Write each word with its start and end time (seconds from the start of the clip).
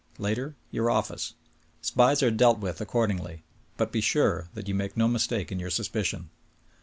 Later, 0.17 0.55
your 0.71 0.89
office. 0.89 1.35
Spies 1.83 2.23
are 2.23 2.31
dealt 2.31 2.57
with 2.57 2.81
accordingly. 2.81 3.43
But 3.77 3.91
be 3.91 4.01
sure 4.01 4.47
that 4.55 4.67
you 4.67 4.73
make 4.73 4.97
no 4.97 5.07
mistake 5.07 5.51
in 5.51 5.59
your 5.59 5.69
suspicion. 5.69 6.31